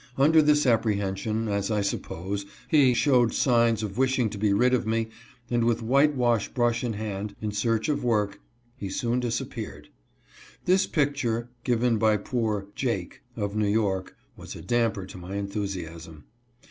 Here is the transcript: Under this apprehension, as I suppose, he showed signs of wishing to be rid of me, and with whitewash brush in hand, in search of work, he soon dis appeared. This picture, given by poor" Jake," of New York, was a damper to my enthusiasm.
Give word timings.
Under 0.17 0.41
this 0.41 0.65
apprehension, 0.65 1.47
as 1.47 1.69
I 1.69 1.81
suppose, 1.81 2.47
he 2.67 2.95
showed 2.95 3.35
signs 3.35 3.83
of 3.83 3.99
wishing 3.99 4.31
to 4.31 4.39
be 4.39 4.51
rid 4.51 4.73
of 4.73 4.87
me, 4.87 5.09
and 5.51 5.63
with 5.63 5.83
whitewash 5.83 6.47
brush 6.49 6.83
in 6.83 6.93
hand, 6.93 7.35
in 7.39 7.51
search 7.51 7.87
of 7.87 8.03
work, 8.03 8.41
he 8.77 8.89
soon 8.89 9.19
dis 9.19 9.39
appeared. 9.39 9.89
This 10.65 10.87
picture, 10.87 11.49
given 11.63 11.99
by 11.99 12.17
poor" 12.17 12.65
Jake," 12.75 13.21
of 13.37 13.55
New 13.55 13.69
York, 13.69 14.15
was 14.35 14.55
a 14.55 14.63
damper 14.63 15.05
to 15.05 15.19
my 15.19 15.35
enthusiasm. 15.35 16.23